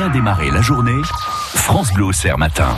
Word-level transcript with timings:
bien 0.00 0.08
démarrer 0.08 0.50
la 0.50 0.62
journée, 0.62 1.02
France 1.04 1.92
Bleu 1.92 2.06
matin. 2.38 2.74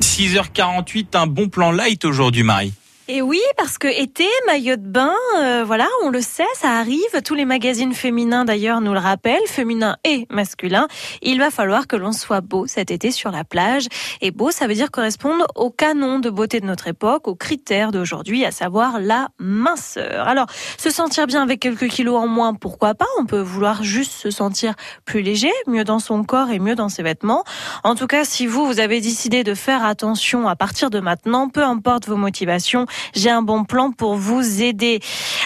6h48, 0.00 1.16
un 1.16 1.28
bon 1.28 1.48
plan 1.48 1.70
light 1.70 2.04
aujourd'hui, 2.04 2.42
Marie. 2.42 2.72
Et 3.10 3.22
oui, 3.22 3.40
parce 3.56 3.78
que 3.78 3.88
été, 3.88 4.26
maillot 4.46 4.76
de 4.76 4.86
bain, 4.86 5.14
euh, 5.38 5.64
voilà, 5.66 5.86
on 6.04 6.10
le 6.10 6.20
sait, 6.20 6.44
ça 6.54 6.72
arrive. 6.72 6.98
Tous 7.24 7.34
les 7.34 7.46
magazines 7.46 7.94
féminins 7.94 8.44
d'ailleurs 8.44 8.82
nous 8.82 8.92
le 8.92 8.98
rappellent, 8.98 9.46
féminin 9.46 9.96
et 10.04 10.26
masculin. 10.28 10.88
Il 11.22 11.38
va 11.38 11.50
falloir 11.50 11.86
que 11.86 11.96
l'on 11.96 12.12
soit 12.12 12.42
beau 12.42 12.66
cet 12.66 12.90
été 12.90 13.10
sur 13.10 13.30
la 13.30 13.44
plage. 13.44 13.86
Et 14.20 14.30
beau, 14.30 14.50
ça 14.50 14.66
veut 14.66 14.74
dire 14.74 14.90
correspondre 14.90 15.46
au 15.54 15.70
canon 15.70 16.18
de 16.18 16.28
beauté 16.28 16.60
de 16.60 16.66
notre 16.66 16.86
époque, 16.86 17.28
aux 17.28 17.34
critères 17.34 17.92
d'aujourd'hui, 17.92 18.44
à 18.44 18.50
savoir 18.50 19.00
la 19.00 19.28
minceur. 19.38 20.28
Alors, 20.28 20.48
se 20.76 20.90
sentir 20.90 21.26
bien 21.26 21.42
avec 21.42 21.60
quelques 21.60 21.88
kilos 21.88 22.20
en 22.20 22.26
moins, 22.26 22.52
pourquoi 22.52 22.94
pas? 22.94 23.06
On 23.18 23.24
peut 23.24 23.40
vouloir 23.40 23.82
juste 23.82 24.12
se 24.12 24.30
sentir 24.30 24.74
plus 25.06 25.22
léger, 25.22 25.52
mieux 25.66 25.84
dans 25.84 25.98
son 25.98 26.24
corps 26.24 26.50
et 26.50 26.58
mieux 26.58 26.74
dans 26.74 26.90
ses 26.90 27.02
vêtements. 27.02 27.44
En 27.84 27.94
tout 27.94 28.06
cas, 28.06 28.26
si 28.26 28.46
vous, 28.46 28.66
vous 28.66 28.80
avez 28.80 29.00
décidé 29.00 29.44
de 29.44 29.54
faire 29.54 29.82
attention 29.82 30.46
à 30.46 30.56
partir 30.56 30.90
de 30.90 31.00
maintenant, 31.00 31.48
peu 31.48 31.62
importe 31.62 32.06
vos 32.06 32.16
motivations, 32.16 32.84
j'ai 33.14 33.30
un 33.30 33.42
bon 33.42 33.64
plan 33.64 33.92
pour 33.92 34.14
vous 34.14 34.62
aider. 34.62 35.00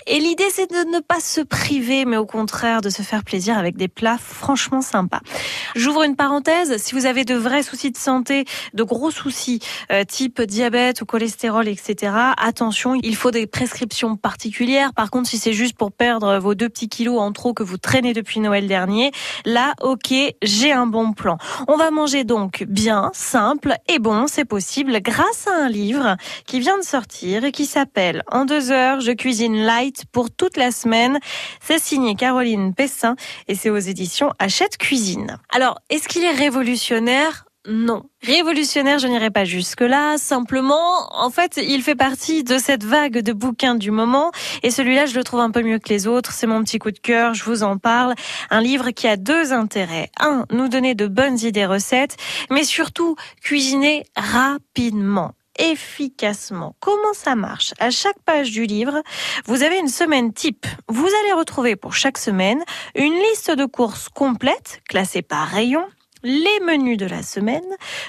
Et 0.06 0.18
l'idée, 0.18 0.48
c'est 0.50 0.70
de 0.70 0.90
ne 0.90 1.00
pas 1.00 1.20
se 1.20 1.40
priver, 1.40 2.04
mais 2.04 2.16
au 2.16 2.26
contraire 2.26 2.80
de 2.80 2.90
se 2.90 3.02
faire 3.02 3.24
plaisir 3.24 3.56
avec 3.58 3.76
des 3.76 3.88
plats 3.88 4.18
franchement 4.18 4.82
sympas. 4.82 5.20
J'ouvre 5.74 6.02
une 6.02 6.16
parenthèse. 6.16 6.76
Si 6.78 6.94
vous 6.94 7.06
avez 7.06 7.24
de 7.24 7.34
vrais 7.34 7.62
soucis 7.62 7.90
de 7.90 7.96
santé, 7.96 8.44
de 8.74 8.82
gros 8.82 9.10
soucis, 9.10 9.60
euh, 9.90 10.04
type 10.04 10.42
diabète 10.42 11.02
ou 11.02 11.06
cholestérol, 11.06 11.68
etc., 11.68 12.12
attention, 12.36 12.94
il 13.02 13.16
faut 13.16 13.30
des 13.30 13.46
prescriptions 13.46 14.16
particulières. 14.16 14.92
Par 14.94 15.10
contre, 15.10 15.28
si 15.28 15.38
c'est 15.38 15.52
juste 15.52 15.76
pour 15.76 15.92
perdre 15.92 16.38
vos 16.38 16.54
deux 16.54 16.68
petits 16.68 16.88
kilos 16.88 17.20
en 17.20 17.32
trop 17.32 17.54
que 17.54 17.62
vous 17.62 17.78
traînez 17.78 18.12
depuis 18.12 18.40
Noël 18.40 18.66
dernier, 18.66 19.12
là, 19.44 19.74
ok, 19.80 20.12
j'ai 20.42 20.72
un 20.72 20.86
bon 20.86 21.12
plan. 21.12 21.38
On 21.68 21.76
va 21.76 21.90
manger 21.90 22.24
donc 22.24 22.64
bien, 22.68 23.10
simple 23.14 23.74
et 23.88 23.98
bon, 23.98 24.26
c'est 24.26 24.44
possible 24.44 25.00
grâce 25.00 25.46
à 25.46 25.64
un 25.64 25.68
livre 25.68 26.16
qui 26.46 26.60
vient 26.60 26.78
de 26.78 26.84
sortir 26.84 27.41
qui 27.50 27.66
s'appelle 27.66 28.22
En 28.30 28.44
deux 28.44 28.70
heures, 28.70 29.00
je 29.00 29.12
cuisine 29.12 29.56
light 29.56 30.04
pour 30.12 30.30
toute 30.30 30.56
la 30.56 30.70
semaine. 30.70 31.18
C'est 31.60 31.78
signé 31.78 32.14
Caroline 32.14 32.74
Pessin 32.74 33.16
et 33.48 33.54
c'est 33.54 33.70
aux 33.70 33.78
éditions 33.78 34.32
Hachette 34.38 34.76
Cuisine. 34.76 35.38
Alors, 35.50 35.80
est-ce 35.90 36.08
qu'il 36.08 36.24
est 36.24 36.32
révolutionnaire? 36.32 37.44
Non. 37.68 38.02
Révolutionnaire, 38.22 38.98
je 38.98 39.06
n'irai 39.06 39.30
pas 39.30 39.44
jusque-là. 39.44 40.18
Simplement, 40.18 41.08
en 41.12 41.30
fait, 41.30 41.60
il 41.62 41.80
fait 41.82 41.94
partie 41.94 42.42
de 42.42 42.58
cette 42.58 42.82
vague 42.82 43.18
de 43.18 43.32
bouquins 43.32 43.76
du 43.76 43.92
moment. 43.92 44.32
Et 44.64 44.72
celui-là, 44.72 45.06
je 45.06 45.14
le 45.14 45.22
trouve 45.22 45.40
un 45.40 45.50
peu 45.52 45.62
mieux 45.62 45.78
que 45.78 45.88
les 45.88 46.08
autres. 46.08 46.32
C'est 46.32 46.48
mon 46.48 46.64
petit 46.64 46.80
coup 46.80 46.90
de 46.90 46.98
cœur, 46.98 47.34
je 47.34 47.44
vous 47.44 47.62
en 47.62 47.78
parle. 47.78 48.14
Un 48.50 48.60
livre 48.60 48.90
qui 48.90 49.06
a 49.06 49.16
deux 49.16 49.52
intérêts. 49.52 50.10
Un, 50.18 50.44
nous 50.50 50.68
donner 50.68 50.96
de 50.96 51.06
bonnes 51.06 51.38
idées 51.38 51.66
recettes, 51.66 52.16
mais 52.50 52.64
surtout, 52.64 53.14
cuisiner 53.40 54.04
rapidement 54.16 55.34
efficacement. 55.58 56.74
Comment 56.80 57.12
ça 57.14 57.34
marche? 57.34 57.72
À 57.78 57.90
chaque 57.90 58.18
page 58.24 58.50
du 58.50 58.66
livre, 58.66 59.02
vous 59.46 59.62
avez 59.62 59.78
une 59.78 59.88
semaine 59.88 60.32
type. 60.32 60.66
Vous 60.88 61.08
allez 61.22 61.32
retrouver 61.32 61.76
pour 61.76 61.94
chaque 61.94 62.18
semaine 62.18 62.62
une 62.94 63.14
liste 63.14 63.50
de 63.50 63.64
courses 63.64 64.08
complète, 64.08 64.82
classée 64.88 65.22
par 65.22 65.46
rayon, 65.46 65.84
les 66.24 66.60
menus 66.64 66.96
de 66.96 67.06
la 67.06 67.22
semaine, 67.22 67.62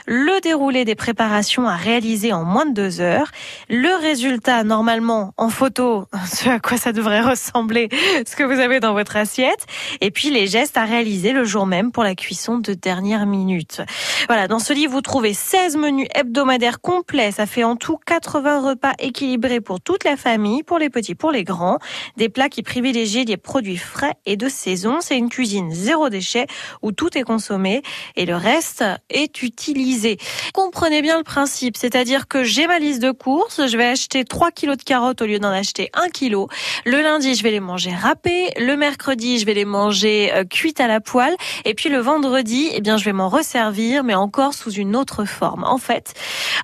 le 0.05 0.39
déroulé 0.41 0.85
des 0.85 0.95
préparations 0.95 1.67
à 1.67 1.75
réaliser 1.75 2.31
en 2.33 2.43
moins 2.43 2.65
de 2.65 2.73
deux 2.73 3.01
heures, 3.01 3.31
le 3.69 3.99
résultat 3.99 4.63
normalement 4.63 5.33
en 5.37 5.49
photo, 5.49 6.05
ce 6.31 6.49
à 6.49 6.59
quoi 6.59 6.77
ça 6.77 6.91
devrait 6.91 7.21
ressembler, 7.21 7.89
ce 8.27 8.35
que 8.35 8.43
vous 8.43 8.59
avez 8.59 8.79
dans 8.79 8.93
votre 8.93 9.17
assiette, 9.17 9.65
et 10.01 10.11
puis 10.11 10.29
les 10.29 10.47
gestes 10.47 10.77
à 10.77 10.85
réaliser 10.85 11.31
le 11.31 11.43
jour 11.43 11.65
même 11.65 11.91
pour 11.91 12.03
la 12.03 12.15
cuisson 12.15 12.57
de 12.57 12.73
dernière 12.73 13.25
minute. 13.25 13.81
Voilà, 14.27 14.47
dans 14.47 14.59
ce 14.59 14.73
livre, 14.73 14.93
vous 14.93 15.01
trouvez 15.01 15.33
16 15.33 15.77
menus 15.77 16.07
hebdomadaires 16.13 16.81
complets, 16.81 17.31
ça 17.31 17.45
fait 17.45 17.63
en 17.63 17.75
tout 17.75 17.97
80 18.05 18.69
repas 18.69 18.93
équilibrés 18.99 19.61
pour 19.61 19.81
toute 19.81 20.03
la 20.03 20.17
famille, 20.17 20.63
pour 20.63 20.77
les 20.77 20.89
petits, 20.89 21.15
pour 21.15 21.31
les 21.31 21.43
grands, 21.43 21.79
des 22.17 22.29
plats 22.29 22.49
qui 22.49 22.63
privilégient 22.63 23.25
des 23.25 23.37
produits 23.37 23.77
frais 23.77 24.13
et 24.25 24.37
de 24.37 24.49
saison, 24.49 24.99
c'est 25.01 25.17
une 25.17 25.29
cuisine 25.29 25.71
zéro 25.71 26.09
déchet 26.09 26.47
où 26.81 26.91
tout 26.91 27.17
est 27.17 27.23
consommé 27.23 27.81
et 28.15 28.25
le 28.25 28.35
reste 28.35 28.83
est 29.09 29.41
utilisé. 29.43 30.17
Comprenez 30.53 31.01
bien 31.01 31.17
le 31.17 31.23
principe, 31.23 31.77
c'est-à-dire 31.77 32.27
que 32.27 32.43
j'ai 32.43 32.67
ma 32.67 32.79
liste 32.79 33.01
de 33.01 33.11
courses, 33.11 33.65
je 33.67 33.77
vais 33.77 33.87
acheter 33.87 34.25
3 34.25 34.51
kilos 34.51 34.77
de 34.77 34.83
carottes 34.83 35.21
au 35.21 35.25
lieu 35.25 35.39
d'en 35.39 35.51
acheter 35.51 35.89
1 35.93 36.09
kilo. 36.09 36.49
Le 36.85 37.01
lundi, 37.01 37.35
je 37.35 37.43
vais 37.43 37.51
les 37.51 37.59
manger 37.59 37.93
râpées, 37.93 38.49
le 38.57 38.75
mercredi, 38.75 39.39
je 39.39 39.45
vais 39.45 39.53
les 39.53 39.65
manger 39.65 40.31
euh, 40.33 40.43
cuites 40.43 40.79
à 40.79 40.87
la 40.87 40.99
poêle 40.99 41.35
et 41.65 41.73
puis 41.73 41.89
le 41.89 41.99
vendredi, 41.99 42.69
eh 42.73 42.81
bien 42.81 42.97
je 42.97 43.05
vais 43.05 43.13
m'en 43.13 43.29
resservir 43.29 44.03
mais 44.03 44.15
encore 44.15 44.53
sous 44.53 44.71
une 44.71 44.95
autre 44.95 45.25
forme. 45.25 45.63
En 45.63 45.77
fait, 45.77 46.13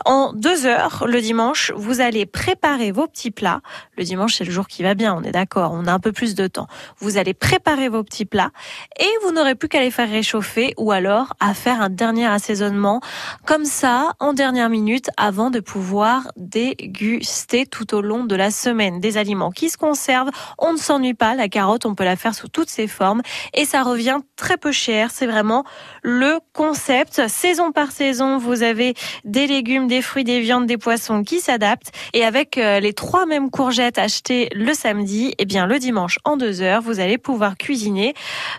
en 0.05 0.33
deux 0.33 0.65
heures 0.65 1.05
le 1.07 1.21
dimanche, 1.21 1.71
vous 1.75 2.01
allez 2.01 2.25
préparer 2.25 2.91
vos 2.91 3.07
petits 3.07 3.31
plats. 3.31 3.61
Le 3.97 4.03
dimanche, 4.03 4.35
c'est 4.35 4.45
le 4.45 4.51
jour 4.51 4.67
qui 4.67 4.83
va 4.83 4.93
bien, 4.93 5.13
on 5.13 5.23
est 5.23 5.31
d'accord, 5.31 5.71
on 5.73 5.85
a 5.85 5.93
un 5.93 5.99
peu 5.99 6.11
plus 6.11 6.35
de 6.35 6.47
temps. 6.47 6.67
Vous 6.99 7.17
allez 7.17 7.33
préparer 7.33 7.89
vos 7.89 8.03
petits 8.03 8.25
plats 8.25 8.51
et 8.99 9.09
vous 9.23 9.31
n'aurez 9.31 9.55
plus 9.55 9.69
qu'à 9.69 9.81
les 9.81 9.91
faire 9.91 10.09
réchauffer 10.09 10.73
ou 10.77 10.91
alors 10.91 11.33
à 11.39 11.53
faire 11.53 11.81
un 11.81 11.89
dernier 11.89 12.27
assaisonnement 12.27 13.01
comme 13.45 13.65
ça 13.65 14.13
en 14.19 14.33
dernière 14.33 14.69
minute 14.69 15.09
avant 15.17 15.49
de 15.49 15.59
pouvoir 15.59 16.27
déguster 16.37 17.65
tout 17.65 17.93
au 17.93 18.01
long 18.01 18.23
de 18.23 18.35
la 18.35 18.51
semaine 18.51 18.99
des 18.99 19.17
aliments 19.17 19.51
qui 19.51 19.69
se 19.69 19.77
conservent. 19.77 20.29
On 20.57 20.73
ne 20.73 20.77
s'ennuie 20.77 21.13
pas, 21.13 21.35
la 21.35 21.49
carotte, 21.49 21.85
on 21.85 21.95
peut 21.95 22.05
la 22.05 22.15
faire 22.15 22.35
sous 22.35 22.47
toutes 22.47 22.69
ses 22.69 22.87
formes 22.87 23.21
et 23.53 23.65
ça 23.65 23.83
revient 23.83 24.19
très 24.35 24.57
peu 24.57 24.71
cher. 24.71 25.09
C'est 25.11 25.27
vraiment 25.27 25.63
le 26.01 26.39
concept. 26.53 27.27
Saison 27.27 27.71
par 27.71 27.91
saison, 27.91 28.37
vous 28.37 28.63
avez 28.63 28.93
des 29.25 29.47
légumes, 29.47 29.87
des 29.89 30.01
fruits, 30.01 30.23
des 30.23 30.39
viandes, 30.39 30.65
des 30.65 30.77
poissons 30.77 31.23
qui 31.23 31.41
s'adaptent 31.41 31.91
et 32.13 32.23
avec 32.23 32.57
euh, 32.57 32.79
les 32.79 32.93
trois 32.93 33.25
mêmes 33.25 33.49
courgettes 33.49 33.97
achetées 33.97 34.49
le 34.55 34.73
samedi, 34.73 35.35
eh 35.37 35.45
bien 35.45 35.67
le 35.67 35.79
dimanche 35.79 36.19
en 36.23 36.37
deux 36.37 36.61
heures, 36.61 36.81
vous 36.81 37.01
allez 37.01 37.17
pouvoir 37.17 37.57
cuisiner 37.57 38.13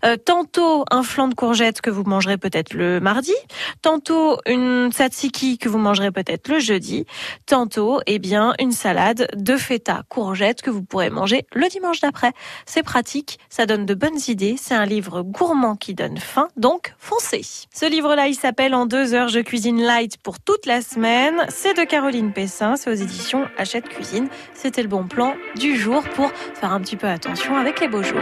euh, 0.05 0.17
tantôt 0.17 0.85
un 0.91 1.03
flan 1.03 1.29
de 1.29 1.35
courgettes 1.35 1.81
que 1.81 1.89
vous 1.89 2.05
mangerez 2.05 2.37
peut-être 2.37 2.75
le 2.75 3.01
mardi, 3.01 3.35
tantôt 3.81 4.39
une 4.47 4.91
tzatziki 4.93 5.57
que 5.57 5.69
vous 5.69 5.79
mangerez 5.79 6.11
peut-être 6.11 6.49
le 6.49 6.59
jeudi, 6.59 7.07
tantôt 7.47 8.01
eh 8.07 8.19
bien 8.19 8.53
une 8.59 8.73
salade 8.73 9.29
de 9.35 9.57
feta 9.57 10.03
courgette 10.09 10.61
que 10.61 10.71
vous 10.71 10.83
pourrez 10.83 11.11
manger 11.11 11.47
le 11.55 11.69
dimanche 11.69 12.01
d'après. 12.01 12.33
C'est 12.67 12.83
pratique, 12.83 13.39
ça 13.49 13.67
donne 13.67 13.87
de 13.87 13.95
bonnes 13.95 14.19
idées, 14.29 14.57
c'est 14.59 14.75
un 14.75 14.87
livre 14.87 15.23
gourmand 15.23 15.77
qui 15.77 15.95
donne 15.95 16.19
faim, 16.19 16.49
donc 16.57 16.95
foncez. 16.99 17.43
Ce 17.73 17.89
livre-là, 17.89 18.27
il 18.27 18.35
s'appelle 18.35 18.75
En 18.75 18.87
deux 18.87 19.15
heures, 19.15 19.29
je 19.29 19.41
cuisine 19.41 19.81
light 19.81 20.17
pour 20.19 20.41
toute 20.41 20.67
la 20.67 20.83
semaine. 20.83 21.20
C'est 21.49 21.77
de 21.77 21.85
Caroline 21.85 22.33
Pessin, 22.33 22.77
c'est 22.77 22.91
aux 22.91 22.95
éditions 22.95 23.47
Achète 23.59 23.89
Cuisine. 23.89 24.29
C'était 24.55 24.83
le 24.83 24.89
bon 24.89 25.05
plan 25.05 25.35
du 25.57 25.77
jour 25.77 26.03
pour 26.15 26.33
faire 26.55 26.73
un 26.73 26.81
petit 26.81 26.97
peu 26.97 27.07
attention 27.09 27.57
avec 27.57 27.81
les 27.81 27.89
beaux 27.89 28.03
jours. 28.03 28.21